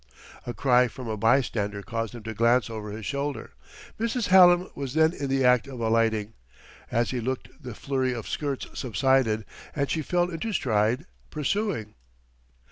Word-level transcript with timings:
A 0.47 0.53
cry 0.55 0.87
from 0.87 1.07
a 1.07 1.15
bystander 1.15 1.83
caused 1.83 2.15
him 2.15 2.23
to 2.23 2.33
glance 2.33 2.71
over 2.71 2.89
his 2.89 3.05
shoulder; 3.05 3.51
Mrs. 3.99 4.29
Hallam 4.29 4.71
was 4.73 4.95
then 4.95 5.13
in 5.13 5.29
the 5.29 5.45
act 5.45 5.67
of 5.67 5.79
alighting. 5.79 6.33
As 6.89 7.11
he 7.11 7.21
looked 7.21 7.49
the 7.61 7.75
flurry 7.75 8.11
of 8.11 8.27
skirts 8.27 8.65
subsided 8.73 9.45
and 9.75 9.91
she 9.91 10.01
fell 10.01 10.31
into 10.31 10.53
stride, 10.53 11.05
pursuing. 11.29 11.93